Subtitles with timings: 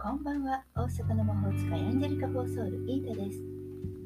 [0.00, 0.62] こんばんは。
[0.76, 3.40] 大阪の魔法使いアンジェリカ・フォーソールギータです。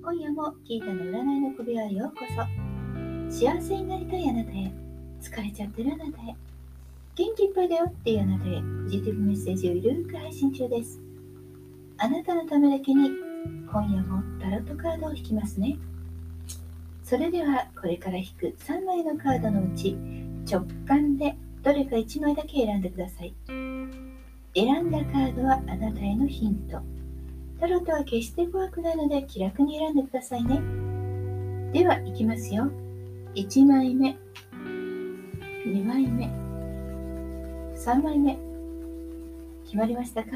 [0.02, 2.24] 今夜もギータの占いの首輪へようこ
[3.28, 3.30] そ。
[3.30, 4.72] 幸せになりたいあなたへ。
[5.20, 6.34] 疲れちゃってるあなたへ。
[7.14, 8.62] 元気いっぱいだよっていうあなたへ。
[8.84, 10.98] ポジティブメッセージをゆるく配信中です。
[11.98, 13.10] あなたのためだけに
[13.70, 15.76] 今夜もタロットカードを引きますね。
[17.04, 19.94] それではこれから引く3枚のカードのうち
[20.50, 23.34] 直感でどれか1枚だけ選んでください。
[24.54, 26.80] 選んだカードはあなたへのヒント。
[27.58, 30.60] タロットは決して怖くないので気楽に選んでくださいね。
[31.72, 32.70] では、いきますよ。
[33.34, 34.18] 1枚目、
[35.64, 36.26] 2枚目、
[37.76, 38.36] 3枚目。
[39.64, 40.30] 決まりましたか？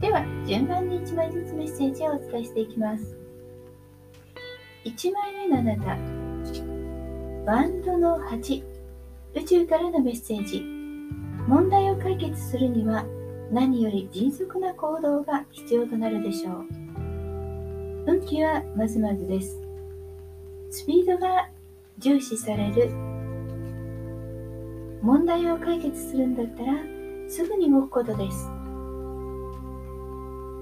[0.00, 3.14] では、順番に1枚ずつメッセージをお伝えしていきます。
[4.86, 5.96] 1枚目のあなた、
[7.44, 8.64] バンドの8、
[9.34, 10.64] 宇宙からのメッセージ。
[11.46, 13.04] 問題を解決するには
[13.50, 16.66] 何より迅速な行動が必要となるでしょう。
[18.06, 19.60] 運気はまずまずです。
[20.70, 21.48] スピードが
[21.98, 22.90] 重視される
[25.02, 26.72] 問題を解決するんだったら
[27.28, 28.48] すぐに動くことです。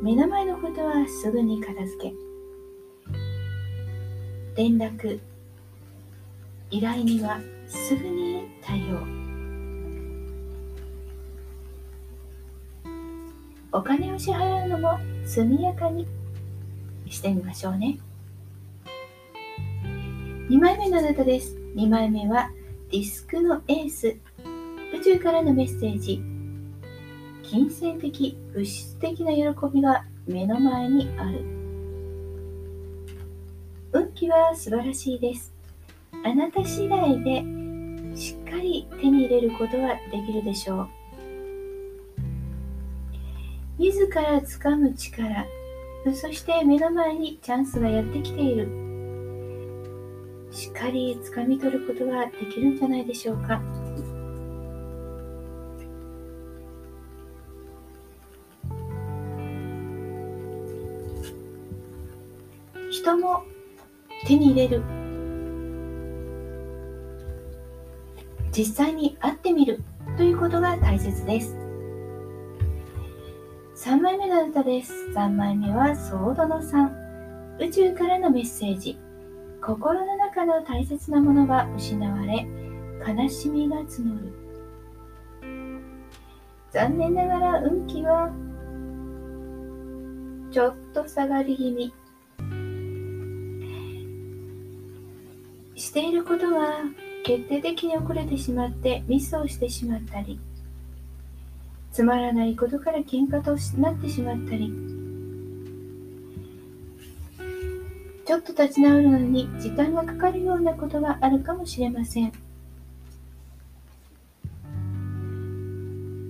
[0.02, 2.14] 目の前のことはすぐに片付け。
[4.56, 5.20] 連絡、
[6.70, 9.29] 依頼にはすぐに対応。
[13.72, 16.06] お金を支払うのも速やかに
[17.08, 17.98] してみましょうね。
[20.48, 21.56] 2枚目のあなたです。
[21.76, 22.50] 2枚目は
[22.90, 24.16] ディスクのエース。
[24.92, 26.20] 宇宙からのメッセージ。
[27.44, 31.44] 金銭的、物質的な喜びが目の前にある。
[33.92, 35.52] 運気は素晴らしいです。
[36.24, 37.44] あなた次第で
[38.16, 40.99] しっかり手に入れることはできるでしょう。
[43.80, 45.46] 自ら掴む力、
[46.14, 48.68] そして目の前にチャンスがやってきている。
[50.50, 53.62] しっかり掴み取ることができるんじゃないでしょうか。
[62.90, 63.44] 人も
[64.26, 64.82] 手に入れる。
[68.52, 69.82] 実際に会ってみる
[70.18, 71.69] ということが大切です。
[73.82, 74.92] 3枚目の歌です。
[75.14, 77.56] 3枚目はソードの3。
[77.60, 78.98] 宇宙からのメッセージ。
[79.62, 82.46] 心の中の大切なものが失われ、
[83.08, 84.34] 悲しみが募る。
[86.70, 88.30] 残念ながら運気は
[90.50, 91.94] ちょっと下がり気味。
[95.74, 96.82] していることが
[97.24, 100.38] 決定的に遅れてしまってミスをしてしまったり、
[102.00, 104.72] つまらないことから喧嘩となってしまったり、
[108.26, 112.32] ちょっと立ち直るのに時間がかかるようなことがあるかもしれません。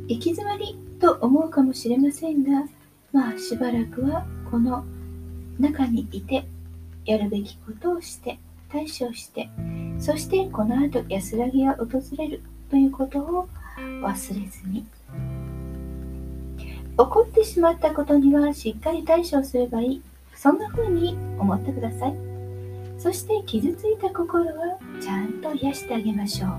[0.08, 2.64] 行き詰まりと思うかもしれませんが、
[3.12, 4.84] まあしばらくはこの
[5.60, 6.48] 中にいて、
[7.04, 8.40] やるべきことをして、
[8.72, 9.48] 対処して、
[10.00, 13.48] そしてこの後安らぎが訪れるということを
[14.02, 14.84] 忘れずに。
[17.04, 20.02] 起こってしまったことにはしっかり対処すればいい。
[20.34, 22.14] そんな風に思ってください。
[22.98, 26.50] そして傷ついた心はちゃんと癒してあげましょう。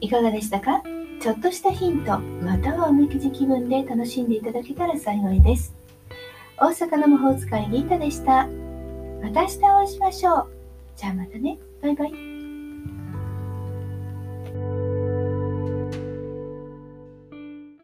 [0.00, 0.82] いかがでしたか？
[1.20, 5.74] ちょっとしたヒント、またはおみくじ気分で楽しんでいただけたら幸いです。
[6.58, 8.48] 大阪の魔法使いギータでした。
[9.22, 10.48] また明日お会いしましょう。
[10.96, 11.58] じゃあまたね。
[11.80, 12.35] バイバイ。